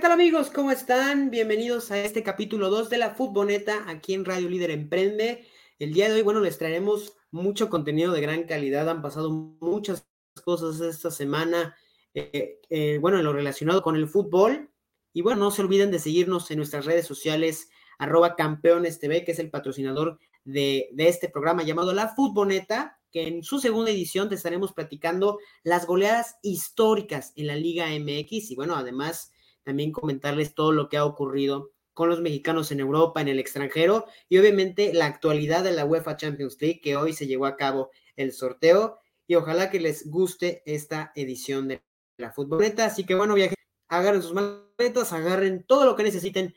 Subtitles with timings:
[0.00, 0.48] tal amigos?
[0.48, 1.30] ¿Cómo están?
[1.30, 5.46] Bienvenidos a este capítulo 2 de la Futboneta aquí en Radio Líder Emprende.
[5.78, 8.88] El día de hoy, bueno, les traeremos mucho contenido de gran calidad.
[8.88, 10.08] Han pasado muchas
[10.42, 11.76] cosas esta semana,
[12.14, 14.70] eh, eh, bueno, en lo relacionado con el fútbol.
[15.12, 19.32] Y bueno, no se olviden de seguirnos en nuestras redes sociales, arroba campeones TV, que
[19.32, 24.30] es el patrocinador de, de este programa llamado La Futboneta, que en su segunda edición
[24.30, 29.32] te estaremos platicando las goleadas históricas en la Liga MX y bueno, además
[29.64, 34.06] también comentarles todo lo que ha ocurrido con los mexicanos en Europa, en el extranjero
[34.28, 37.90] y obviamente la actualidad de la UEFA Champions League que hoy se llevó a cabo
[38.16, 41.82] el sorteo y ojalá que les guste esta edición de
[42.16, 42.86] la futboleta.
[42.86, 43.54] Así que bueno, viaje,
[43.88, 46.54] agarren sus maletas, agarren todo lo que necesiten.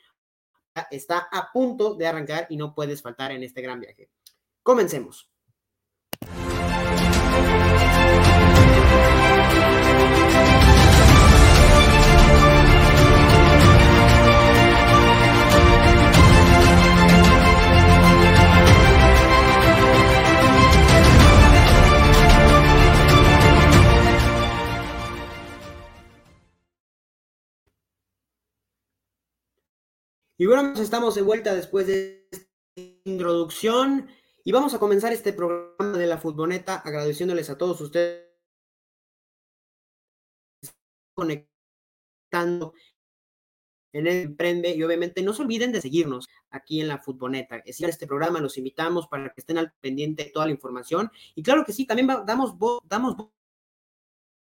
[0.89, 4.09] Está a punto de arrancar y no puedes faltar en este gran viaje.
[4.63, 5.29] Comencemos.
[30.37, 32.47] Y bueno, estamos de vuelta después de esta
[33.05, 34.09] introducción
[34.43, 38.33] y vamos a comenzar este programa de la futboleta agradeciéndoles a todos ustedes
[41.13, 42.73] conectando
[43.93, 47.57] en el Emprende y obviamente no se olviden de seguirnos aquí en la Futboneta.
[47.57, 51.43] Es este programa los invitamos para que estén al pendiente de toda la información y
[51.43, 53.15] claro que sí, también damos voz, damos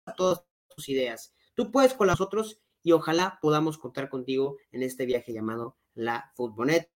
[0.06, 0.44] a todas
[0.76, 1.34] tus ideas.
[1.56, 6.32] Tú puedes con las otros y ojalá podamos contar contigo en este viaje llamado La
[6.36, 6.92] Futbonet.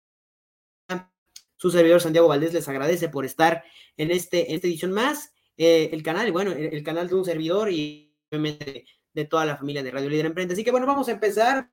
[1.58, 3.64] Su servidor Santiago Valdés les agradece por estar
[3.98, 5.34] en, este, esta edición más.
[5.58, 9.82] Eh, el canal, bueno, el, canal de un servidor y obviamente de, toda la familia
[9.82, 10.54] de Radio Líder Emprende.
[10.54, 11.72] Así que bueno, vamos a empezar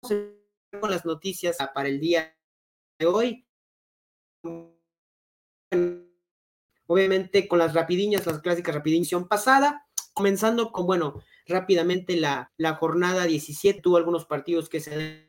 [0.00, 2.34] con las noticias para el día
[2.98, 3.46] de hoy.
[6.86, 9.85] Obviamente con las rapidiñas, las clásicas rapidiñas pasada,
[10.16, 15.28] comenzando con, bueno, rápidamente la, la jornada 17 tuvo algunos partidos que se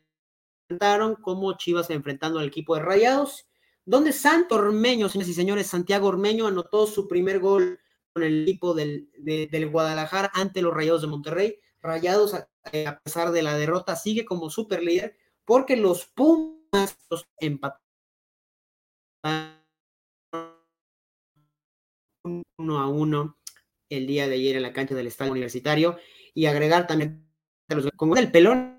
[0.70, 3.50] enfrentaron, como Chivas enfrentando al equipo de Rayados,
[3.84, 7.82] donde Santo Ormeño, señores y señores, Santiago Ormeño anotó su primer gol
[8.14, 11.60] con el equipo del, del Guadalajara ante los Rayados de Monterrey.
[11.82, 12.34] Rayados,
[12.72, 17.82] eh, a, pesar de la derrota, sigue como super líder porque los Pumas los empataron
[22.58, 23.37] uno a uno
[23.90, 25.98] el día de ayer en la cancha del Estadio Universitario
[26.34, 27.28] y agregar también
[27.96, 28.78] con el pelón.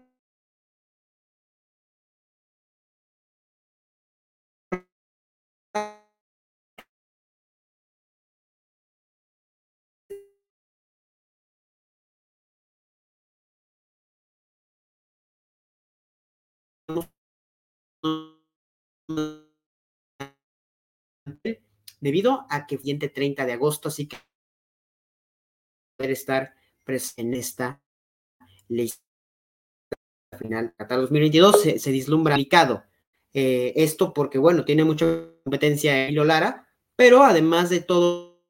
[22.00, 24.16] Debido a que siguiente 30 de agosto, así que
[25.98, 26.54] poder estar
[26.84, 27.82] presente en esta
[28.68, 29.02] lista
[30.38, 30.74] final.
[30.78, 32.84] Hasta 2022 se, se dislumbra aplicado.
[33.34, 35.06] Eh, esto porque, bueno, tiene mucha
[35.44, 38.42] competencia Emilio Lara, pero además de todo,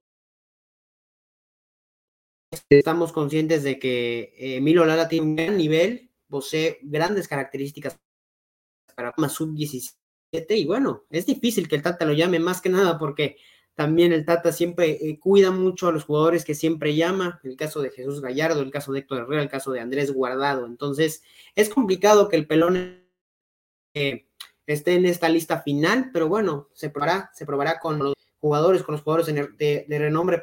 [2.68, 7.98] estamos conscientes de que Emilio Lara tiene un gran nivel, posee grandes características
[8.94, 9.94] para más sub-17
[10.50, 13.36] y bueno, es difícil que el Tata lo llame más que nada porque
[13.78, 17.80] también el Tata siempre eh, cuida mucho a los jugadores que siempre llama, el caso
[17.80, 20.66] de Jesús Gallardo, el caso de Héctor Herrera, el caso de Andrés Guardado.
[20.66, 21.22] Entonces,
[21.54, 23.06] es complicado que el pelón
[23.94, 24.26] eh,
[24.66, 28.94] esté en esta lista final, pero bueno, se probará, se probará con los jugadores, con
[28.94, 30.42] los jugadores de, renombre,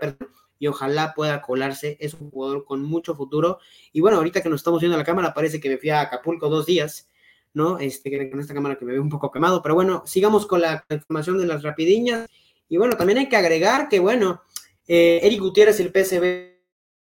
[0.58, 1.98] y ojalá pueda colarse.
[2.00, 3.60] Es un jugador con mucho futuro.
[3.92, 6.48] Y bueno, ahorita que nos estamos viendo la cámara, parece que me fui a Acapulco
[6.48, 7.10] dos días,
[7.54, 7.80] ¿no?
[7.80, 10.86] Este, con esta cámara que me ve un poco quemado, pero bueno, sigamos con la
[10.90, 12.30] información de las rapidiñas.
[12.68, 14.42] Y bueno, también hay que agregar que, bueno,
[14.88, 16.56] eh, Eric Gutiérrez, el PSV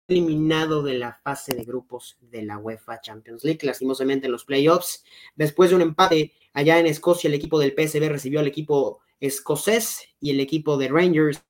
[0.08, 5.04] eliminado de la fase de grupos de la UEFA Champions League, lastimosamente en los playoffs.
[5.36, 10.08] Después de un empate allá en Escocia, el equipo del PSV recibió al equipo escocés
[10.20, 11.44] y el equipo de Rangers,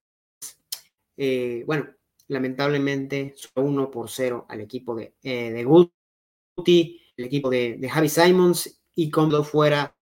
[1.17, 1.89] eh, bueno,
[2.29, 8.09] lamentablemente, uno por cero al equipo de, eh, de Guti, el equipo de, de Javi
[8.09, 9.97] Simons y cuando fuera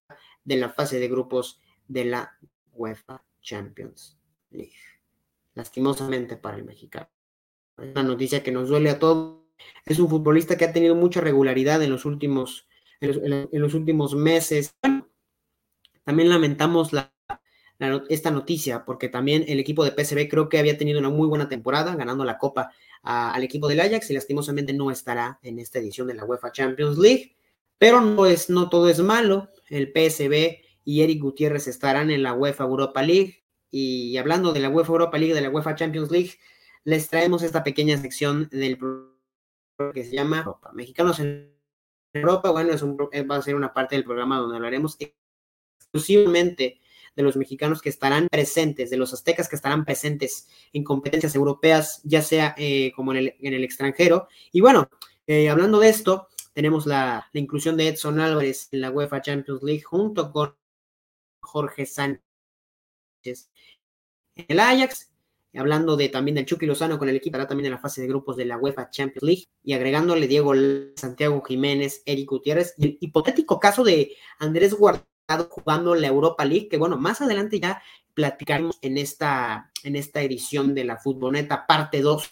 [0.44, 2.38] de la fase de grupos de la
[2.72, 4.18] UEFA Champions
[4.50, 4.74] League.
[5.54, 7.08] Lastimosamente para el mexicano.
[7.78, 9.44] Es una noticia que nos duele a todos.
[9.86, 12.68] Es un futbolista que ha tenido mucha regularidad en los últimos,
[13.00, 14.76] en los, últimos meses.
[16.04, 17.14] también lamentamos la,
[18.08, 21.48] esta noticia porque también el equipo de PSV creo que había tenido una muy buena
[21.48, 22.72] temporada ganando la copa
[23.02, 26.98] al equipo del Ajax y lastimosamente no estará en esta edición de la UEFA Champions
[26.98, 27.36] League.
[27.78, 29.50] Pero no, es, no todo es malo.
[29.68, 33.42] El PSB y Eric Gutiérrez estarán en la UEFA Europa League.
[33.72, 36.30] Y hablando de la UEFA Europa League, de la UEFA Champions League,
[36.84, 38.78] les traemos esta pequeña sección del
[39.92, 40.70] que se llama Europa.
[40.72, 41.52] Mexicanos en
[42.14, 42.52] Europa.
[42.52, 44.96] Bueno, es un, va a ser una parte del programa donde hablaremos
[45.80, 46.80] exclusivamente
[47.16, 52.00] de los mexicanos que estarán presentes, de los aztecas que estarán presentes en competencias europeas,
[52.04, 54.28] ya sea eh, como en el, en el, extranjero.
[54.52, 54.88] Y bueno,
[55.26, 59.64] eh, hablando de esto, tenemos la, la, inclusión de Edson Álvarez en la UEFA Champions
[59.64, 60.54] League junto con
[61.46, 62.22] Jorge Sánchez
[64.36, 65.10] el Ajax.
[65.54, 68.08] Hablando de también del Chucky Lozano con el equipo, estará también en la fase de
[68.08, 70.52] grupos de la UEFA Champions League y agregándole Diego
[70.96, 76.68] Santiago Jiménez, Eric Gutiérrez y el hipotético caso de Andrés Guardado jugando la Europa League,
[76.68, 77.82] que bueno, más adelante ya
[78.12, 82.28] platicaremos en esta, en esta edición de la Futboleta, parte 2,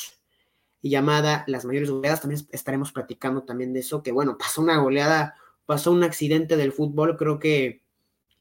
[0.82, 2.20] llamada Las mayores goleadas.
[2.20, 5.34] También estaremos platicando también de eso, que bueno, pasó una goleada,
[5.64, 7.83] pasó un accidente del fútbol, creo que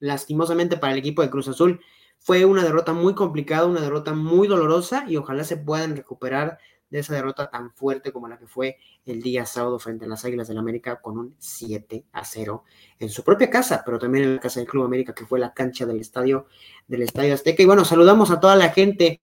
[0.03, 1.79] lastimosamente para el equipo de Cruz Azul
[2.19, 6.57] fue una derrota muy complicada, una derrota muy dolorosa y ojalá se puedan recuperar
[6.89, 10.25] de esa derrota tan fuerte como la que fue el día sábado frente a las
[10.25, 12.65] Águilas del América con un 7 a 0
[12.99, 15.53] en su propia casa, pero también en la casa del Club América, que fue la
[15.53, 16.47] cancha del estadio,
[16.85, 17.63] del Estadio Azteca.
[17.63, 19.21] Y bueno, saludamos a toda la gente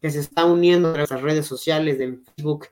[0.00, 2.68] que se está uniendo a las redes sociales de Facebook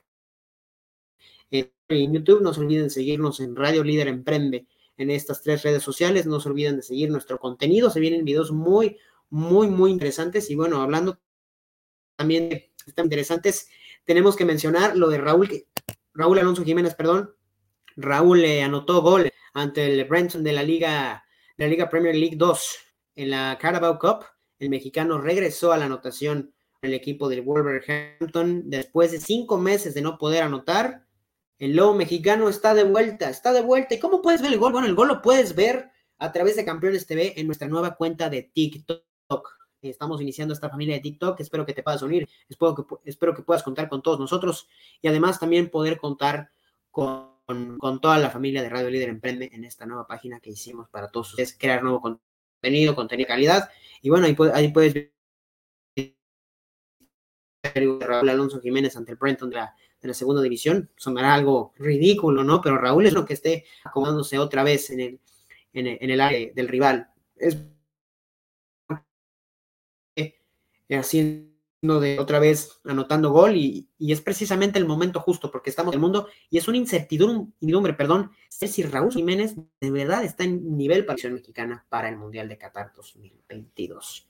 [1.51, 2.41] en YouTube.
[2.41, 4.67] No se olviden seguirnos en Radio Líder Emprende
[4.97, 6.27] en estas tres redes sociales.
[6.27, 7.91] No se olviden de seguir nuestro contenido.
[7.91, 8.99] Se vienen videos muy,
[9.31, 10.51] muy, muy interesantes.
[10.51, 11.21] Y bueno, hablando
[12.17, 13.69] también de interesantes,
[14.05, 15.67] tenemos que mencionar lo de Raúl,
[16.15, 17.35] Raúl Alonso Jiménez, perdón.
[17.97, 21.25] Raúl le anotó gol ante el Brenton de la Liga,
[21.57, 22.77] de la Liga Premier League 2
[23.17, 24.25] en la Carabao Cup.
[24.59, 30.03] El mexicano regresó a la anotación el equipo del Wolverhampton después de cinco meses de
[30.03, 31.02] no poder anotar.
[31.63, 33.95] El lobo mexicano está de vuelta, está de vuelta.
[33.95, 34.73] ¿Y cómo puedes ver el gol?
[34.73, 38.29] Bueno, el gol lo puedes ver a través de Campeones TV en nuestra nueva cuenta
[38.29, 39.05] de TikTok
[39.81, 43.43] estamos iniciando esta familia de TikTok, espero que te puedas unir, espero que, espero que
[43.43, 44.69] puedas contar con todos nosotros
[45.01, 46.51] y además también poder contar
[46.91, 50.89] con, con, toda la familia de Radio Líder Emprende en esta nueva página que hicimos
[50.89, 53.71] para todos ustedes, crear nuevo contenido, contenido de calidad
[54.01, 55.13] y bueno, ahí, ahí puedes ver
[58.01, 62.45] Raúl Alonso Jiménez ante el Brenton de la, de la segunda división, sonará algo ridículo,
[62.45, 62.61] ¿no?
[62.61, 65.21] Pero Raúl es lo que esté acomodándose otra vez en el,
[65.73, 67.09] en el, área del rival.
[67.37, 67.57] Es
[70.99, 71.53] haciendo
[72.01, 76.03] de otra vez anotando gol y, es precisamente el momento justo porque estamos en el
[76.03, 81.19] mundo y es una incertidumbre, perdón, si Raúl Jiménez de verdad está en nivel para
[81.23, 84.29] la mexicana para el Mundial de Qatar 2022.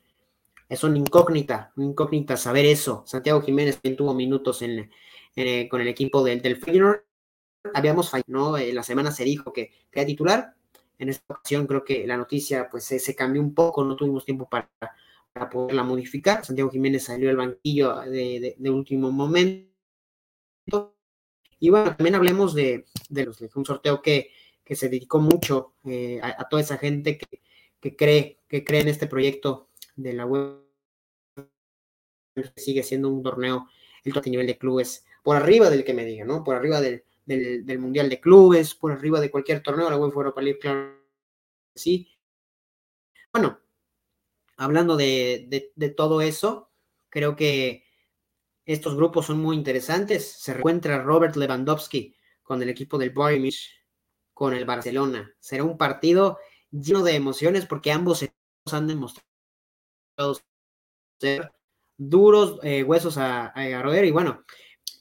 [0.69, 3.03] Es una incógnita, una incógnita saber eso.
[3.07, 4.91] Santiago Jiménez también tuvo minutos en,
[5.37, 7.03] eh, con el equipo del, del Feyenoord.
[7.75, 8.57] Habíamos fallado, ¿no?
[8.57, 10.55] Eh, la semana se dijo que era titular.
[10.99, 14.49] En esta ocasión creo que la noticia pues se cambió un poco, no tuvimos tiempo
[14.49, 14.71] para
[15.33, 16.45] para poderla modificar.
[16.45, 19.71] Santiago Jiménez salió al banquillo de, último momento.
[21.59, 24.31] Y bueno, también hablemos de, los, de un sorteo que,
[24.65, 27.41] que, se dedicó mucho eh, a, toda esa gente que,
[27.81, 30.59] que, cree, que cree en este proyecto de la web.
[32.57, 33.69] Sigue siendo un torneo
[34.05, 36.45] el a nivel de clubes por arriba del que me diga, ¿no?
[36.45, 40.43] Por arriba del, del, Mundial de Clubes, por arriba de cualquier torneo, la web Europa
[40.43, 41.01] League, claro.
[41.75, 42.09] Sí.
[43.33, 43.61] Bueno,
[44.57, 46.71] hablando de, todo eso,
[47.09, 47.85] creo que
[48.65, 50.33] estos grupos son muy interesantes.
[50.33, 53.51] Se encuentra Robert Lewandowski con el equipo del Bayern
[54.35, 55.35] con el Barcelona.
[55.41, 56.39] Será un partido
[56.71, 58.25] lleno de emociones porque ambos
[58.71, 59.25] han demostrado
[61.19, 61.53] ser
[61.97, 64.45] duros eh, huesos a, a, roer y bueno,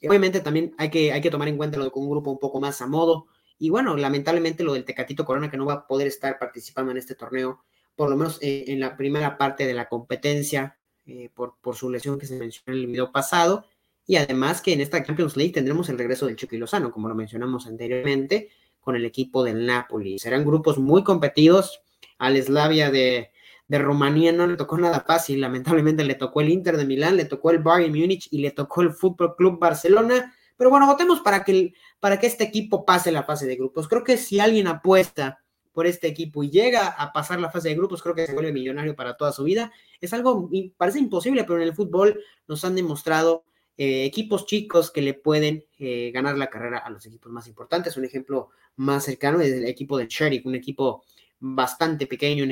[0.08, 2.60] obviamente también hay que, hay que tomar en cuenta lo de un grupo un poco
[2.60, 3.28] más a modo
[3.58, 6.98] y bueno, lamentablemente lo del Tecatito Corona que no va a poder estar participando en
[6.98, 7.62] este torneo
[7.96, 11.90] por lo menos eh, en la primera parte de la competencia, eh, por, por, su
[11.90, 13.66] lesión que se mencionó en el video pasado,
[14.06, 17.16] y además que en esta Champions League tendremos el regreso del Chucky Lozano, como lo
[17.16, 20.20] mencionamos anteriormente, con el equipo del Napoli.
[20.20, 21.82] Serán grupos muy competidos.
[22.18, 23.32] Al Slavia de,
[23.72, 27.24] de Rumanía no le tocó nada fácil, lamentablemente le tocó el Inter de Milán, le
[27.24, 30.36] tocó el Bayern Múnich y le tocó el Fútbol Club Barcelona.
[30.58, 33.88] Pero bueno, votemos para que, para que este equipo pase la fase de grupos.
[33.88, 35.40] Creo que si alguien apuesta
[35.72, 38.52] por este equipo y llega a pasar la fase de grupos, creo que se vuelve
[38.52, 39.72] millonario para toda su vida.
[40.02, 43.46] Es algo, parece imposible, pero en el fútbol nos han demostrado
[43.78, 47.96] eh, equipos chicos que le pueden eh, ganar la carrera a los equipos más importantes.
[47.96, 51.06] Un ejemplo más cercano es el equipo del Sheriff, un equipo
[51.40, 52.44] bastante pequeño,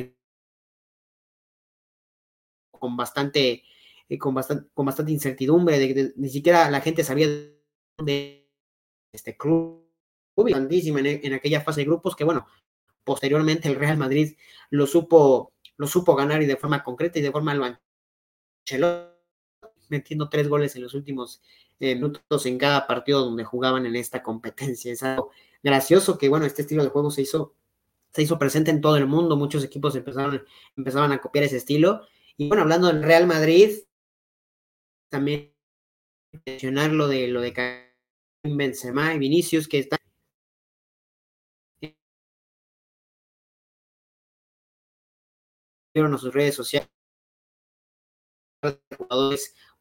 [2.79, 3.63] con bastante,
[4.09, 7.27] eh, con bastante, con bastante incertidumbre, de, ni siquiera la gente sabía
[7.97, 8.49] de
[9.11, 9.89] este club
[10.35, 12.47] grandísima en, aquella fase de grupos que, bueno,
[13.03, 14.35] posteriormente el Real Madrid
[14.69, 17.79] lo supo, lo supo ganar y de forma concreta y de forma
[19.89, 21.41] metiendo tres goles en los últimos
[21.79, 24.93] eh, minutos en cada partido donde jugaban en esta competencia.
[24.93, 25.31] Es algo
[25.63, 27.55] gracioso que, bueno, este estilo de juego se hizo,
[28.13, 30.43] se hizo presente en todo el mundo, muchos equipos empezaron,
[30.77, 32.01] empezaban a copiar ese estilo.
[32.39, 33.79] Y bueno, hablando del Real Madrid,
[35.11, 35.53] también
[36.45, 39.99] mencionar lo de lo de Karim Benzema y Vinicius, que están
[45.97, 46.89] a sus redes sociales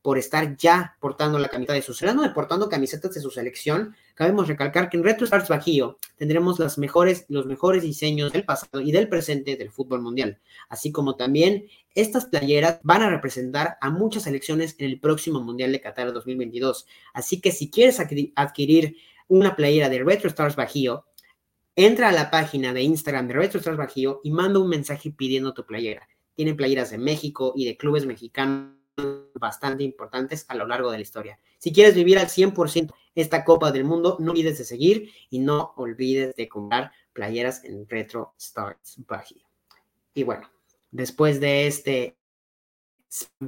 [0.02, 3.94] por estar ya portando la camiseta de su hablando de portando camisetas de su selección,
[4.14, 8.80] cabemos recalcar que en Retro Stars Bajío tendremos las mejores, los mejores diseños del pasado
[8.80, 10.38] y del presente del fútbol mundial,
[10.68, 15.72] así como también estas playeras van a representar a muchas selecciones en el próximo Mundial
[15.72, 16.86] de Qatar 2022.
[17.12, 17.98] Así que si quieres
[18.36, 21.06] adquirir una playera de Retro Stars Bajío,
[21.74, 25.54] entra a la página de Instagram de Retro Stars Bajío y manda un mensaje pidiendo
[25.54, 26.08] tu playera.
[26.34, 28.77] Tienen playeras de México y de clubes mexicanos
[29.34, 31.38] bastante importantes a lo largo de la historia.
[31.58, 35.72] Si quieres vivir al 100% esta Copa del Mundo, no olvides de seguir y no
[35.76, 39.42] olvides de comprar playeras en Retro Stars Bajío.
[40.14, 40.50] Y bueno,
[40.90, 42.16] después de este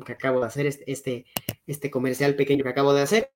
[0.07, 1.26] que acabo de hacer, este, este,
[1.66, 3.33] este comercial pequeño que acabo de hacer,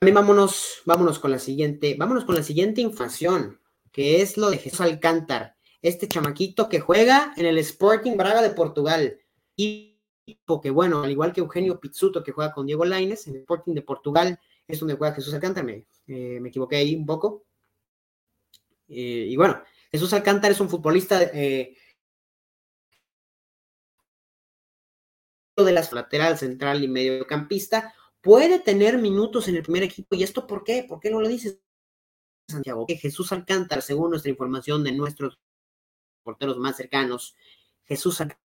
[0.00, 3.60] también vámonos, vámonos con la siguiente, vámonos con la siguiente información,
[3.92, 8.50] que es lo de Jesús Alcántar, este chamaquito que juega en el Sporting Braga de
[8.50, 9.20] Portugal
[10.62, 13.74] que bueno, al igual que Eugenio Pizzuto que juega con Diego Laines en el Sporting
[13.74, 17.44] de Portugal, es donde juega Jesús Alcántara, me, eh, equivoqué ahí un poco.
[18.88, 21.76] Eh, y bueno, Jesús Alcántara es un futbolista eh,
[25.56, 30.14] de las lateral, central y mediocampista, puede tener minutos en el primer equipo.
[30.16, 30.84] ¿Y esto por qué?
[30.88, 31.60] ¿Por qué no lo dices,
[32.48, 32.86] Santiago?
[32.86, 35.38] Que Jesús Alcántara, según nuestra información de nuestros
[36.22, 37.36] porteros más cercanos,
[37.84, 38.49] Jesús Alcántara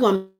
[0.00, 0.34] con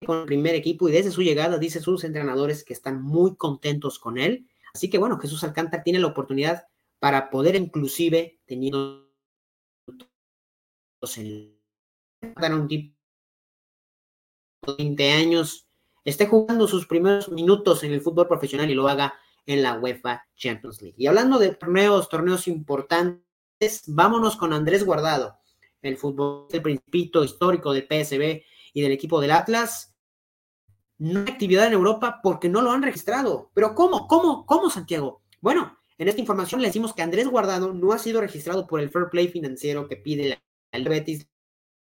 [0.00, 4.18] el primer equipo y desde su llegada dice sus entrenadores que están muy contentos con
[4.18, 4.48] él.
[4.72, 6.66] Así que bueno, Jesús Alcántara tiene la oportunidad
[6.98, 9.08] para poder inclusive teniendo
[11.00, 12.94] un tipo
[14.66, 15.68] de 20 años
[16.04, 19.14] esté jugando sus primeros minutos en el fútbol profesional y lo haga
[19.46, 20.96] en la UEFA Champions League.
[20.98, 25.38] Y hablando de torneos, torneos importantes, vámonos con Andrés Guardado
[25.82, 28.42] el fútbol, el principito histórico del PSB
[28.72, 29.94] y del equipo del Atlas,
[30.98, 33.50] no hay actividad en Europa porque no lo han registrado.
[33.54, 34.06] Pero ¿cómo?
[34.08, 34.44] ¿Cómo?
[34.46, 35.22] ¿Cómo, Santiago?
[35.40, 38.90] Bueno, en esta información le decimos que Andrés Guardado no ha sido registrado por el
[38.90, 40.42] Fair Play financiero que pide
[40.72, 41.28] el Betis,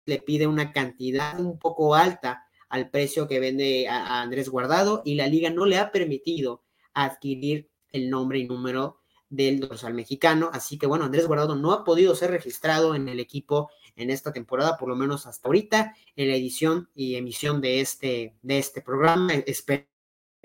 [0.06, 5.14] le pide una cantidad un poco alta al precio que vende a Andrés Guardado y
[5.14, 10.50] la liga no le ha permitido adquirir el nombre y número del dorsal mexicano.
[10.52, 14.32] Así que bueno, Andrés Guardado no ha podido ser registrado en el equipo en esta
[14.32, 18.82] temporada, por lo menos hasta ahorita, en la edición y emisión de este, de este
[18.82, 19.34] programa.
[19.34, 19.86] Esperemos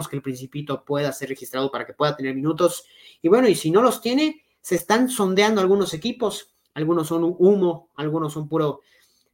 [0.10, 2.86] que el principito pueda ser registrado para que pueda tener minutos.
[3.22, 7.90] Y bueno, y si no los tiene, se están sondeando algunos equipos, algunos son humo,
[7.96, 8.82] algunos son puro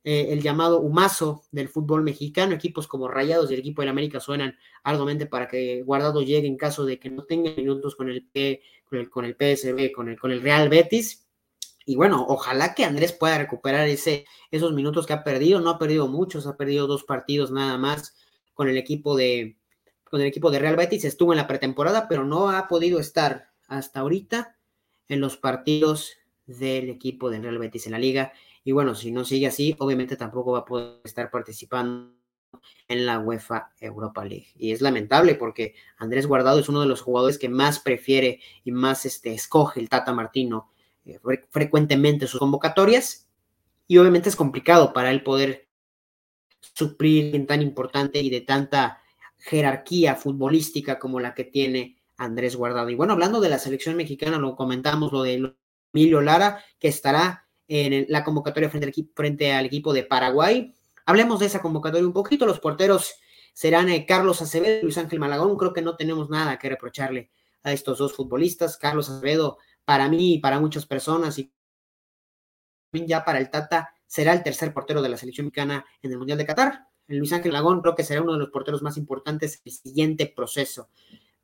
[0.05, 2.53] eh, el llamado humazo del fútbol mexicano.
[2.53, 6.57] Equipos como Rayados y el equipo del América suenan arduamente para que Guardado llegue en
[6.57, 8.27] caso de que no tenga minutos con el,
[8.83, 11.22] con el, con el PSB, con el, con el Real Betis.
[11.85, 15.59] Y bueno, ojalá que Andrés pueda recuperar ese, esos minutos que ha perdido.
[15.59, 18.15] No ha perdido muchos, ha perdido dos partidos nada más
[18.53, 19.57] con el equipo de,
[20.09, 21.05] con el equipo de Real Betis.
[21.05, 24.57] Estuvo en la pretemporada, pero no ha podido estar hasta ahorita
[25.07, 26.13] en los partidos
[26.45, 28.33] del equipo de Real Betis en la liga.
[28.63, 32.13] Y bueno, si no sigue así, obviamente tampoco va a poder estar participando
[32.87, 34.47] en la UEFA Europa League.
[34.57, 38.71] Y es lamentable porque Andrés Guardado es uno de los jugadores que más prefiere y
[38.71, 40.69] más este, escoge el Tata Martino
[41.05, 41.19] eh,
[41.49, 43.27] frecuentemente sus convocatorias
[43.87, 45.67] y obviamente es complicado para él poder
[46.73, 49.01] suplir tan importante y de tanta
[49.37, 52.89] jerarquía futbolística como la que tiene Andrés Guardado.
[52.89, 55.53] Y bueno, hablando de la selección mexicana, lo comentamos lo de
[55.93, 60.73] Emilio Lara, que estará en la convocatoria frente al, equipo, frente al equipo de Paraguay.
[61.05, 62.45] Hablemos de esa convocatoria un poquito.
[62.45, 63.15] Los porteros
[63.53, 65.57] serán eh, Carlos Acevedo y Luis Ángel Malagón.
[65.57, 67.29] Creo que no tenemos nada que reprocharle
[67.63, 68.77] a estos dos futbolistas.
[68.77, 71.51] Carlos Acevedo para mí y para muchas personas y
[72.93, 76.37] ya para el Tata será el tercer portero de la selección mexicana en el Mundial
[76.37, 76.87] de Qatar.
[77.07, 80.25] Luis Ángel Lagón creo que será uno de los porteros más importantes en el siguiente
[80.27, 80.89] proceso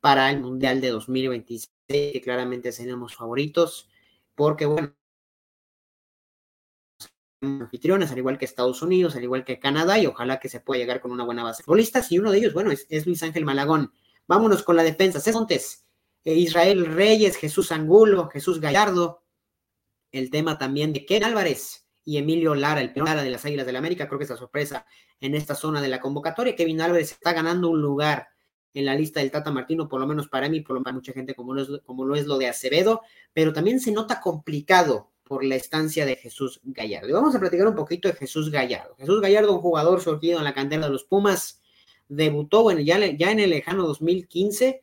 [0.00, 3.88] para el Mundial de 2026, que claramente seremos favoritos,
[4.34, 4.94] porque bueno,
[7.42, 10.80] anfitriones, al igual que Estados Unidos, al igual que Canadá, y ojalá que se pueda
[10.80, 13.22] llegar con una buena base de futbolistas, y uno de ellos, bueno, es, es Luis
[13.22, 13.92] Ángel Malagón.
[14.26, 15.20] Vámonos con la defensa.
[15.20, 15.60] César eh,
[16.24, 19.24] Israel Reyes, Jesús Angulo, Jesús Gallardo.
[20.12, 23.74] El tema también de Ken Álvarez y Emilio Lara, el Lara de las Águilas del
[23.74, 24.08] la América.
[24.08, 24.86] Creo que es la sorpresa
[25.20, 26.56] en esta zona de la convocatoria.
[26.56, 28.28] Kevin Álvarez está ganando un lugar
[28.74, 31.12] en la lista del Tata Martino, por lo menos para mí, por lo menos mucha
[31.12, 35.10] gente, como lo, es, como lo es lo de Acevedo, pero también se nota complicado
[35.24, 37.08] por la estancia de Jesús Gallardo.
[37.08, 38.96] Y vamos a platicar un poquito de Jesús Gallardo.
[38.96, 41.62] Jesús Gallardo, un jugador surgido en la cantera de los Pumas,
[42.08, 44.82] debutó bueno, ya, ya en el lejano 2015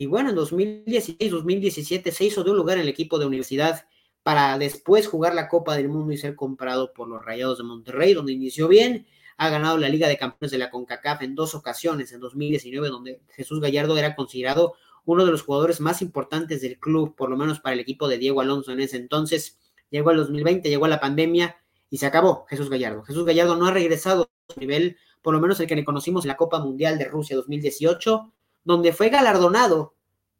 [0.00, 3.84] y bueno, en 2016, 2017 se hizo de un lugar en el equipo de universidad
[4.22, 8.14] para después jugar la Copa del Mundo y ser comprado por los Rayados de Monterrey,
[8.14, 12.12] donde inició bien ha ganado la Liga de Campeones de la CONCACAF en dos ocasiones,
[12.12, 14.72] en 2019, donde Jesús Gallardo era considerado
[15.04, 18.16] uno de los jugadores más importantes del club, por lo menos para el equipo de
[18.16, 19.58] Diego Alonso en ese entonces.
[19.90, 21.56] Llegó al 2020, llegó a la pandemia
[21.90, 23.02] y se acabó Jesús Gallardo.
[23.02, 26.24] Jesús Gallardo no ha regresado a su nivel, por lo menos el que le conocimos
[26.24, 28.32] en la Copa Mundial de Rusia 2018,
[28.64, 29.94] donde fue galardonado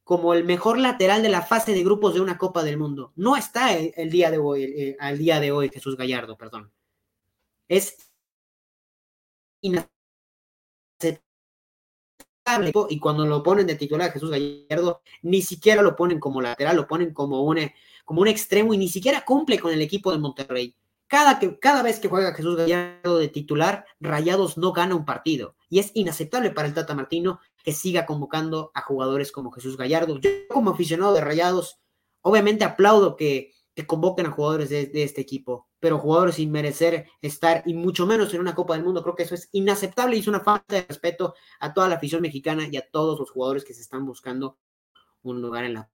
[0.05, 3.12] como el mejor lateral de la fase de grupos de una Copa del Mundo.
[3.15, 6.73] No está el, día de hoy, eh, al día de hoy Jesús Gallardo, perdón.
[7.69, 8.11] Es
[9.61, 9.93] inaceptable.
[12.89, 16.89] Y cuando lo ponen de titular Jesús Gallardo, ni siquiera lo ponen como lateral, lo
[16.89, 17.71] ponen como un,
[18.05, 20.75] como un extremo y ni siquiera cumple con el equipo de Monterrey.
[21.07, 25.55] Cada, que, cada vez que juega Jesús Gallardo de titular, Rayados no gana un partido.
[25.69, 30.19] Y es inaceptable para el Tata Martino que siga convocando a jugadores como Jesús Gallardo.
[30.19, 31.81] Yo como aficionado de Rayados,
[32.23, 37.62] obviamente aplaudo que, que convoquen a jugadores de, este equipo, pero jugadores sin merecer estar
[37.67, 40.29] y mucho menos en una Copa del Mundo, creo que eso es inaceptable y es
[40.29, 43.75] una falta de respeto a toda la afición mexicana y a todos los jugadores que
[43.75, 44.59] se están buscando
[45.23, 45.90] un lugar en la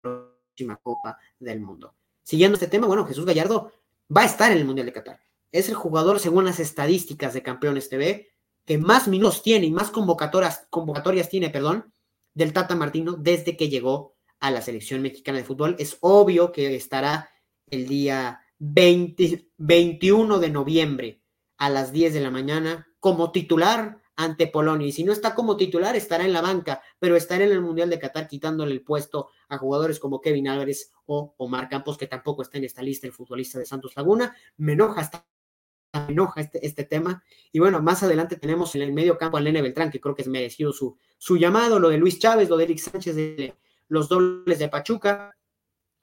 [0.00, 1.94] próxima Copa del Mundo.
[2.22, 3.72] Siguiendo este tema, bueno, Jesús Gallardo
[4.14, 5.20] va a estar en el Mundial de Qatar.
[5.52, 8.29] Es el jugador, según las estadísticas de Campeones TV,
[8.70, 11.92] que más minutos tiene y más convocatorias, convocatorias tiene, perdón,
[12.34, 15.74] del Tata Martino desde que llegó a la selección mexicana de fútbol.
[15.80, 17.30] Es obvio que estará
[17.66, 21.20] el día 21 de noviembre
[21.56, 24.86] a las 10 de la mañana como titular ante Polonia.
[24.86, 27.90] Y si no está como titular, estará en la banca, pero estará en el Mundial
[27.90, 32.42] de Qatar quitándole el puesto a jugadores como Kevin Álvarez o Omar Campos, que tampoco
[32.42, 34.32] está en esta lista, el futbolista de Santos Laguna.
[34.58, 35.26] Me enoja hasta
[35.92, 37.22] me enoja este, este tema.
[37.52, 40.22] Y bueno, más adelante tenemos en el medio campo a Lene Beltrán, que creo que
[40.22, 43.54] es merecido su, su llamado, lo de Luis Chávez, lo de Eric Sánchez de,
[43.88, 45.36] los dobles de Pachuca.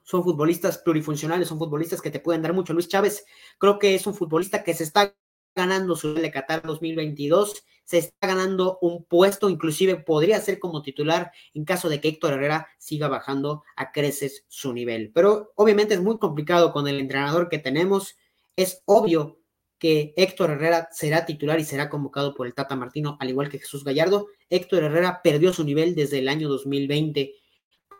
[0.03, 2.73] Son futbolistas plurifuncionales, son futbolistas que te pueden dar mucho.
[2.73, 3.25] Luis Chávez
[3.57, 5.13] creo que es un futbolista que se está
[5.55, 11.31] ganando su de Qatar 2022, se está ganando un puesto, inclusive podría ser como titular
[11.53, 15.11] en caso de que Héctor Herrera siga bajando a creces su nivel.
[15.13, 18.17] Pero obviamente es muy complicado con el entrenador que tenemos.
[18.55, 19.39] Es obvio
[19.79, 23.59] que Héctor Herrera será titular y será convocado por el Tata Martino, al igual que
[23.59, 24.27] Jesús Gallardo.
[24.49, 27.33] Héctor Herrera perdió su nivel desde el año 2020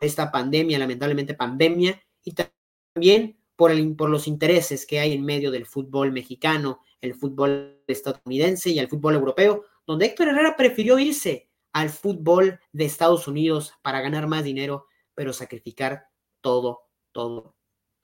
[0.01, 5.51] esta pandemia, lamentablemente pandemia, y también por, el, por los intereses que hay en medio
[5.51, 11.49] del fútbol mexicano, el fútbol estadounidense y el fútbol europeo, donde Héctor Herrera prefirió irse
[11.73, 16.07] al fútbol de Estados Unidos para ganar más dinero, pero sacrificar
[16.41, 17.57] todo, todo,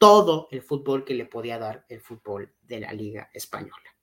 [0.04, 3.96] todo el fútbol que le podía dar el fútbol de la Liga Española.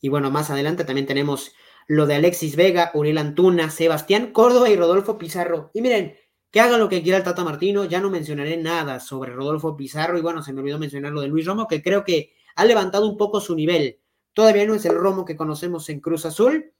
[0.00, 1.52] Y bueno, más adelante también tenemos
[1.88, 5.72] lo de Alexis Vega, Uriel Antuna, Sebastián Córdoba y Rodolfo Pizarro.
[5.74, 6.16] Y miren,
[6.52, 10.16] que haga lo que quiera el Tata Martino, ya no mencionaré nada sobre Rodolfo Pizarro
[10.16, 13.08] y bueno, se me olvidó mencionar lo de Luis Romo, que creo que ha levantado
[13.08, 13.98] un poco su nivel.
[14.34, 16.72] Todavía no es el Romo que conocemos en Cruz Azul,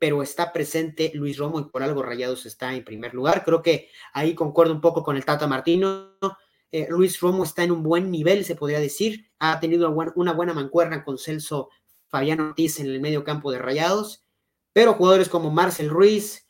[0.00, 3.44] pero está presente Luis Romo y por algo Rayados está en primer lugar.
[3.44, 6.16] Creo que ahí concuerdo un poco con el Tata Martino.
[6.76, 9.30] Eh, Luis Romo está en un buen nivel, se podría decir.
[9.38, 11.68] Ha tenido una buena mancuerna con Celso
[12.08, 14.24] Fabián Ortiz en el medio campo de Rayados,
[14.72, 16.48] pero jugadores como Marcel Ruiz,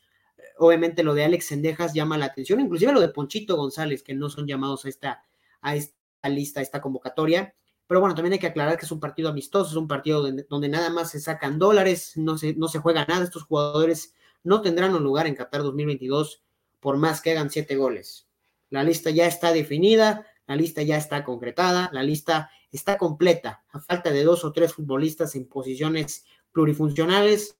[0.57, 4.31] obviamente lo de Alex Sendejas llama la atención, inclusive lo de Ponchito González, que no
[4.31, 5.23] son llamados a esta,
[6.23, 7.53] lista, a esta convocatoria.
[7.85, 10.69] Pero bueno, también hay que aclarar que es un partido amistoso, es un partido donde,
[10.69, 13.25] nada más se sacan dólares, no se, no se juega nada.
[13.25, 16.43] Estos jugadores no tendrán un lugar en Qatar 2022
[16.79, 18.27] por más que hagan siete goles.
[18.69, 23.79] La lista ya está definida, la lista ya está concretada, la lista está completa, a
[23.79, 27.57] falta de dos o tres futbolistas en posiciones plurifuncionales.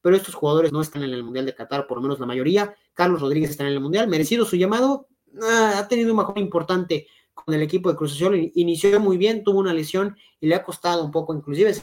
[0.00, 2.74] Pero estos jugadores no están en el Mundial de Qatar, por lo menos la mayoría.
[2.94, 5.08] Carlos Rodríguez está en el Mundial, merecido su llamado,
[5.42, 9.44] ah, ha tenido un bajón importante con el equipo de Cruz Azul, inició muy bien,
[9.44, 11.74] tuvo una lesión y le ha costado un poco, inclusive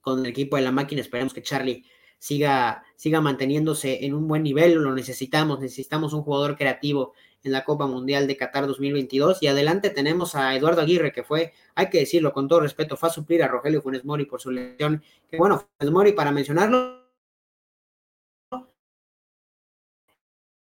[0.00, 1.84] con el equipo de la máquina, esperemos que Charlie
[2.18, 7.12] siga, siga manteniéndose en un buen nivel, lo necesitamos, necesitamos un jugador creativo
[7.44, 9.42] en la Copa Mundial de Qatar 2022.
[9.42, 13.08] Y adelante tenemos a Eduardo Aguirre, que fue, hay que decirlo con todo respeto, fue
[13.08, 15.02] a suplir a Rogelio Funes Mori por su lesión.
[15.28, 17.08] Que bueno, Funes Mori, para mencionarlo,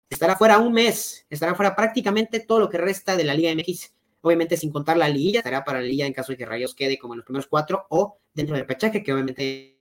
[0.09, 3.93] estará fuera un mes, estará fuera prácticamente todo lo que resta de la Liga MX.
[4.21, 6.97] Obviamente sin contar la liguilla, estará para la liguilla en caso de que Rayos quede
[6.97, 9.79] como en los primeros cuatro o dentro del pechaje, que obviamente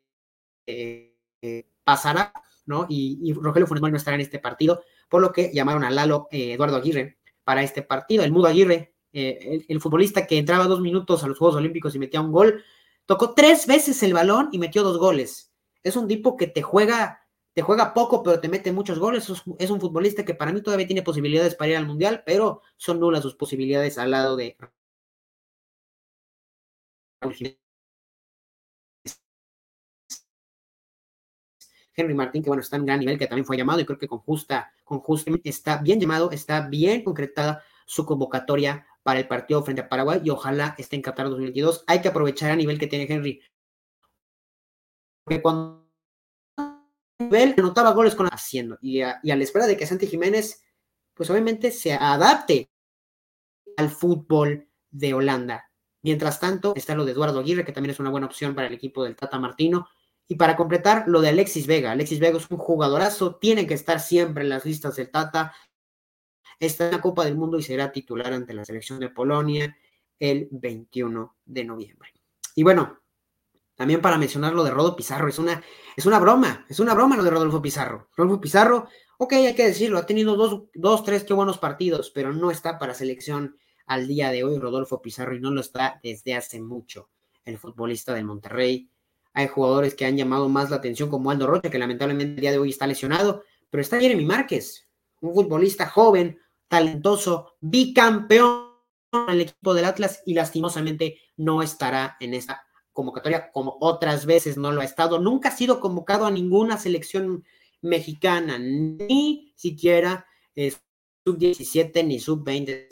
[0.66, 1.13] eh,
[1.44, 2.32] eh, pasará,
[2.64, 2.86] ¿no?
[2.88, 6.26] Y, Rogelio Funes Mori no estará en este partido, por lo que llamaron a Lalo
[6.30, 8.24] eh, Eduardo Aguirre para este partido.
[8.24, 12.22] El Mudo Aguirre, el, futbolista que entraba dos minutos a los Juegos Olímpicos y metía
[12.22, 12.64] un gol,
[13.04, 15.52] tocó tres veces el balón y metió dos goles.
[15.82, 17.20] Es un tipo que te juega,
[17.52, 19.30] te juega poco, pero te mete muchos goles.
[19.58, 22.98] Es un futbolista que para mí todavía tiene posibilidades para ir al Mundial, pero son
[23.00, 24.56] nulas sus posibilidades al lado de
[31.96, 34.08] Henry Martín, que bueno, está en gran nivel, que también fue llamado y creo que
[34.08, 39.62] con justa, con justa, está bien llamado, está bien concretada su convocatoria para el partido
[39.62, 41.84] frente a Paraguay y ojalá esté en Qatar 2022.
[41.86, 43.40] Hay que aprovechar a nivel que tiene Henry.
[45.24, 45.84] Porque cuando
[47.18, 50.62] nivel anotaba goles con haciendo y a, y a la espera de que Santi Jiménez,
[51.14, 52.70] pues obviamente se adapte
[53.76, 55.70] al fútbol de Holanda.
[56.02, 58.74] Mientras tanto, está lo de Eduardo Aguirre, que también es una buena opción para el
[58.74, 59.88] equipo del Tata Martino.
[60.26, 61.92] Y para completar, lo de Alexis Vega.
[61.92, 65.54] Alexis Vega es un jugadorazo, tiene que estar siempre en las listas del Tata.
[66.58, 69.76] Está en la Copa del Mundo y será titular ante la selección de Polonia
[70.18, 72.10] el 21 de noviembre.
[72.54, 73.00] Y bueno,
[73.74, 75.62] también para mencionar lo de Rodo Pizarro, es una,
[75.96, 78.08] es una broma, es una broma lo de Rodolfo Pizarro.
[78.16, 82.32] Rodolfo Pizarro, ok, hay que decirlo, ha tenido dos, dos, tres, qué buenos partidos, pero
[82.32, 83.56] no está para selección
[83.86, 87.10] al día de hoy Rodolfo Pizarro y no lo está desde hace mucho.
[87.44, 88.88] El futbolista del Monterrey
[89.34, 92.52] hay jugadores que han llamado más la atención, como Aldo Rocha, que lamentablemente el día
[92.52, 94.88] de hoy está lesionado, pero está Jeremy Márquez,
[95.20, 98.70] un futbolista joven, talentoso, bicampeón
[99.12, 104.56] en el equipo del Atlas y lastimosamente no estará en esta convocatoria como otras veces
[104.56, 105.18] no lo ha estado.
[105.18, 107.44] Nunca ha sido convocado a ninguna selección
[107.80, 110.26] mexicana, ni siquiera
[111.24, 112.88] sub-17 ni sub-20.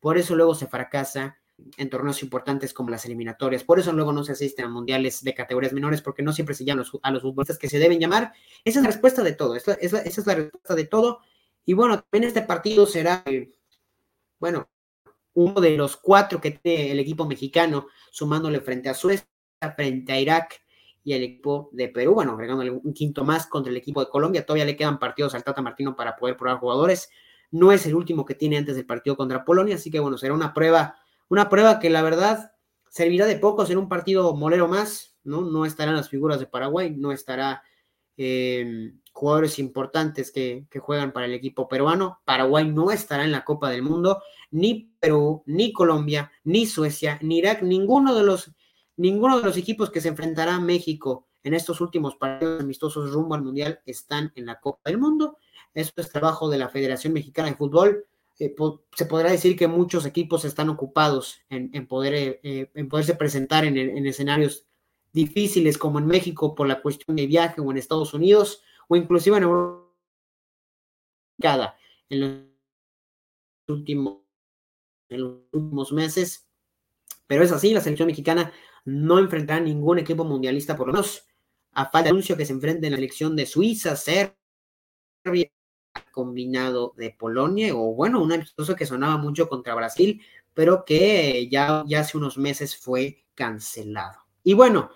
[0.00, 1.37] Por eso luego se fracasa
[1.76, 3.64] en torneos importantes como las eliminatorias.
[3.64, 6.64] Por eso luego no se asisten a mundiales de categorías menores, porque no siempre se
[6.64, 8.32] llaman a los futbolistas que se deben llamar.
[8.64, 9.92] Esa es la respuesta de todo, esa es
[10.26, 11.20] la, respuesta de todo.
[11.64, 13.24] Y bueno, también este partido será,
[14.38, 14.68] bueno,
[15.34, 19.26] uno de los cuatro que tiene el equipo mexicano, sumándole frente a Suecia,
[19.76, 20.62] frente a Irak
[21.04, 24.44] y el equipo de Perú, bueno, agregándole un quinto más contra el equipo de Colombia.
[24.44, 27.10] Todavía le quedan partidos al Tata Martino para poder probar jugadores.
[27.50, 30.34] No es el último que tiene antes del partido contra Polonia, así que bueno, será
[30.34, 32.52] una prueba una prueba que la verdad
[32.90, 35.42] servirá de poco en un partido molero más, ¿no?
[35.42, 37.62] No estarán las figuras de Paraguay, no estará
[38.16, 42.20] em, jugadores importantes que, juegan para el equipo peruano.
[42.24, 47.38] Paraguay no estará en la Copa del Mundo, ni Perú, ni Colombia, ni Suecia, ni
[47.38, 48.52] Irak, ninguno de los,
[48.96, 53.34] ninguno de los equipos que se enfrentará a México en estos últimos partidos amistosos rumbo
[53.34, 55.38] al Mundial están en la Copa del Mundo.
[55.74, 58.04] Esto es trabajo de la Federación Mexicana de Fútbol
[58.38, 58.54] eh,
[58.94, 63.64] se podrá decir que muchos equipos están ocupados en, poder, eh, eh, en poderse presentar
[63.64, 64.66] en, escenarios
[65.12, 69.38] difíciles como en México por la cuestión de viaje o en Estados Unidos o inclusive
[69.38, 69.88] en Europa
[72.10, 72.30] en los
[73.68, 74.18] últimos,
[75.08, 76.48] en los últimos meses.
[77.26, 78.52] Pero es así, la selección mexicana
[78.84, 81.26] no enfrentará ningún equipo mundialista, por lo menos
[81.72, 84.36] a falta de anuncio que se enfrente en la elección de Suiza, Serbia,
[86.18, 90.20] combinado de Polonia, o bueno, un amistoso que sonaba mucho contra Brasil,
[90.52, 94.18] pero que ya, ya hace unos meses fue cancelado.
[94.42, 94.90] Y bueno,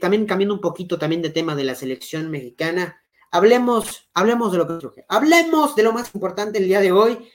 [0.00, 4.66] también cambiando un poquito también de tema de la selección mexicana, hablemos, hablemos de lo
[4.66, 7.28] que hablemos de lo más importante el día de hoy,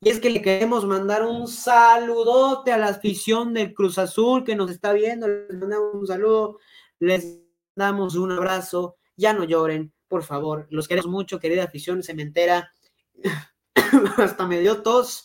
[0.00, 4.56] y es que le queremos mandar un saludote a la afición del Cruz Azul que
[4.56, 6.58] nos está viendo, les mandamos un saludo,
[6.98, 7.38] les
[7.76, 10.66] damos un abrazo, ya no lloren, por favor.
[10.70, 12.74] Los queremos mucho, querida afición cementera.
[14.18, 15.24] Hasta me dio tos.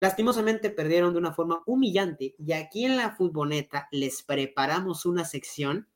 [0.00, 5.88] Lastimosamente perdieron de una forma humillante y aquí en la futboleta les preparamos una sección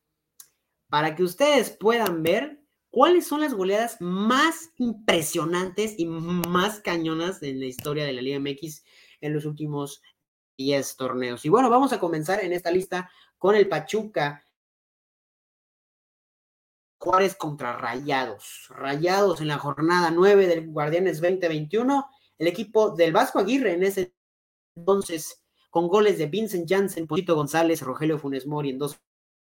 [0.89, 7.59] para que ustedes puedan ver cuáles son las goleadas más impresionantes y más cañonas en
[7.59, 8.85] la historia de la Liga MX
[9.23, 10.03] en los últimos
[10.59, 11.45] 10 torneos.
[11.45, 14.46] Y bueno, vamos a comenzar en esta lista con el Pachuca
[17.07, 18.67] Juárez contra Rayados.
[18.71, 22.05] Rayados en la jornada 9 del Guardianes 2021.
[22.37, 24.13] El equipo del Vasco Aguirre en ese
[24.75, 25.41] entonces,
[25.71, 29.01] con goles de Vincent Janssen, Posito González, Rogelio Funes Mori en dos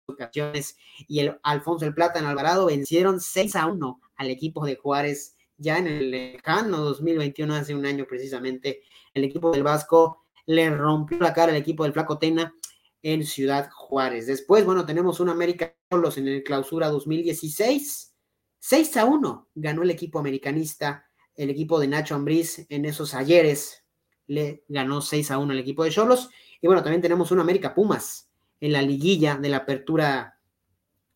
[0.06, 4.76] ocasiones y el Alfonso El Plata en Alvarado vencieron 6 a 1 al equipo de
[4.76, 8.80] Juárez ya en el lejano 2021, hace un año precisamente.
[9.12, 12.54] El equipo del Vasco le rompió la cara al equipo del Flaco Tena
[13.02, 14.26] en Ciudad Juárez.
[14.26, 18.14] Después, bueno, tenemos un América Solos en el clausura 2016.
[18.58, 23.84] 6 a 1 ganó el equipo americanista, el equipo de Nacho Ambriz en esos ayeres
[24.26, 26.30] le ganó 6 a 1 al equipo de Cholos.
[26.60, 30.36] Y bueno, también tenemos un América Pumas en la liguilla de la apertura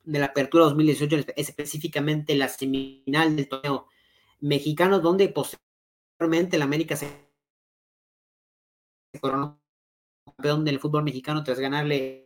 [0.05, 3.88] de la apertura 2018, específicamente la semifinal del torneo
[4.40, 7.09] mexicano, donde posteriormente el América se
[9.20, 9.63] coronó
[10.24, 12.24] campeón del fútbol mexicano tras ganarle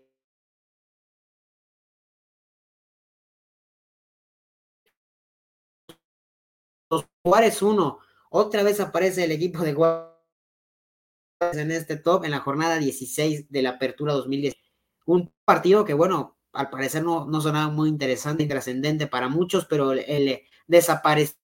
[7.22, 7.98] Juárez 1.
[8.30, 10.08] Otra vez aparece el equipo de Juárez
[11.40, 14.56] en este top en la jornada 16 de la apertura 2010.
[15.06, 19.66] Un partido que, bueno, al parecer no, no sonaba muy interesante y trascendente para muchos,
[19.66, 21.36] pero el, el desapareció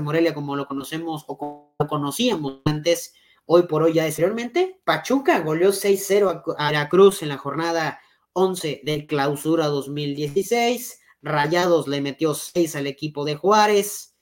[0.00, 3.14] Morelia como lo conocemos o como lo conocíamos antes,
[3.46, 4.80] hoy por hoy ya exteriormente.
[4.84, 8.00] Pachuca goleó 6-0 a Veracruz en la jornada
[8.32, 11.00] 11 del clausura 2016.
[11.22, 14.16] Rayados le metió 6 al equipo de Juárez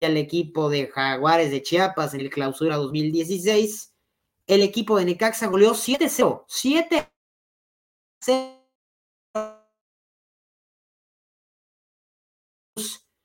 [0.00, 3.94] y al equipo de Jaguares de Chiapas en el clausura 2016.
[4.46, 6.44] El equipo de Necaxa goleó 7-0.
[6.48, 7.10] 7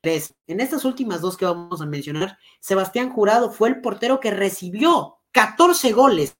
[0.01, 5.17] En estas últimas dos que vamos a mencionar, Sebastián Jurado fue el portero que recibió
[5.31, 6.37] 14 goles.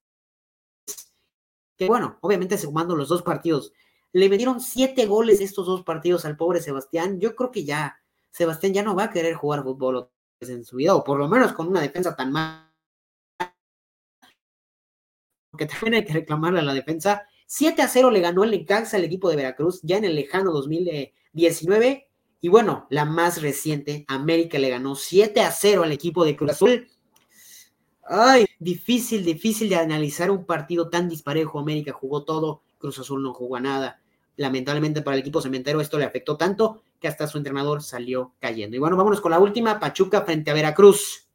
[1.77, 3.73] Que bueno, obviamente sumando los dos partidos,
[4.13, 7.19] le metieron 7 goles estos dos partidos al pobre Sebastián.
[7.19, 10.95] Yo creo que ya Sebastián ya no va a querer jugar fútbol en su vida,
[10.95, 12.73] o por lo menos con una defensa tan mala.
[15.51, 17.27] Porque también hay que reclamarle a la defensa.
[17.45, 20.51] 7 a 0 le ganó el Necaxa al equipo de Veracruz ya en el lejano
[20.51, 22.08] 2019
[22.41, 26.51] y bueno, la más reciente, América le ganó 7 a 0 al equipo de Cruz
[26.51, 26.87] Azul.
[28.03, 31.59] Ay, difícil, difícil de analizar un partido tan disparejo.
[31.59, 34.01] América jugó todo, Cruz Azul no jugó nada.
[34.37, 38.77] Lamentablemente para el equipo cementero esto le afectó tanto que hasta su entrenador salió cayendo.
[38.77, 41.27] Y bueno, vámonos con la última, Pachuca frente a Veracruz.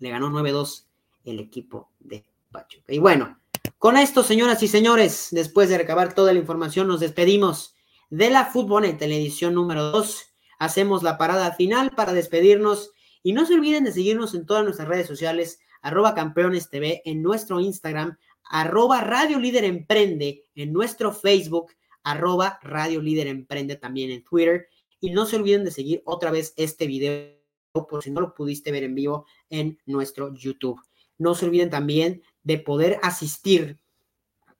[0.00, 0.86] Le ganó 9-2
[1.24, 2.92] el equipo de Pachuca.
[2.92, 3.38] Y bueno,
[3.78, 7.74] con esto, señoras y señores, después de recabar toda la información, nos despedimos
[8.10, 10.34] de la Fútbol en televisión número 2.
[10.58, 12.90] Hacemos la parada final para despedirnos
[13.22, 17.22] y no se olviden de seguirnos en todas nuestras redes sociales, arroba campeones TV en
[17.22, 24.24] nuestro Instagram, arroba Radio Líder Emprende en nuestro Facebook, arroba Radio Líder Emprende también en
[24.24, 24.66] Twitter.
[24.98, 27.38] Y no se olviden de seguir otra vez este video,
[27.72, 30.80] por si no lo pudiste ver en vivo, en nuestro YouTube.
[31.16, 33.78] No se olviden también de poder asistir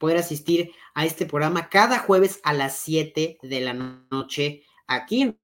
[0.01, 5.39] poder asistir a este programa cada jueves a las 7 de la noche aquí en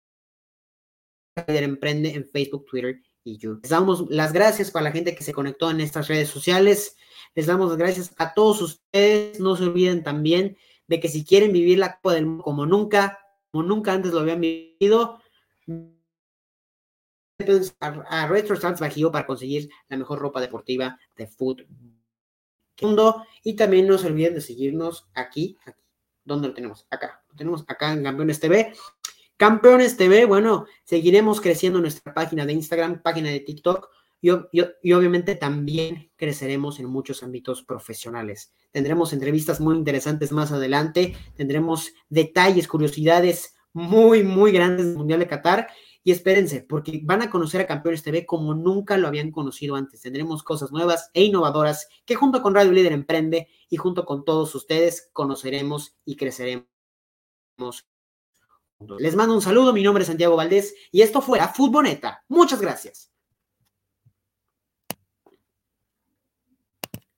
[1.47, 3.61] Emprende en Facebook, Twitter y YouTube.
[3.63, 6.97] Les damos las gracias para la gente que se conectó en estas redes sociales.
[7.35, 9.39] Les damos las gracias a todos ustedes.
[9.39, 10.57] No se olviden también
[10.89, 13.19] de que si quieren vivir la Copa del Mundo como nunca,
[13.51, 15.21] como nunca antes lo habían vivido,
[17.81, 21.69] a, a Retro Bajío para conseguir la mejor ropa deportiva de fútbol
[22.85, 23.25] mundo.
[23.43, 25.81] Y también no se olviden de seguirnos aquí, aquí.
[26.25, 26.87] ¿Dónde lo tenemos?
[26.91, 27.23] Acá.
[27.29, 28.73] Lo tenemos acá en Campeones TV.
[29.37, 33.91] Campeones TV, bueno, seguiremos creciendo nuestra página de Instagram, página de TikTok
[34.23, 34.31] y,
[34.83, 38.55] y, obviamente también creceremos en muchos ámbitos profesionales.
[38.71, 45.29] Tendremos entrevistas muy interesantes más adelante, tendremos detalles, curiosidades muy, muy grandes del Mundial de
[45.29, 45.69] Qatar
[46.07, 50.03] y espérense, porque van a conocer a Campeones TV como nunca lo habían conocido antes.
[50.03, 54.55] Tendremos cosas nuevas e innovadoras que junto con Radio Líder Emprende y junto con todos
[54.55, 56.69] ustedes conoceremos y creceremos.
[59.01, 62.23] Les mando un saludo, mi nombre es Santiago Valdés y esto fue a Futboneta.
[62.29, 63.11] Muchas gracias.